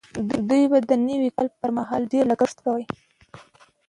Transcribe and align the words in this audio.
دوی 0.49 0.63
د 0.89 0.91
نوي 1.07 1.29
کال 1.35 1.47
پر 1.61 1.69
مهال 1.77 2.01
ډېر 2.13 2.23
لګښت 2.31 2.57
کوي. 2.65 2.85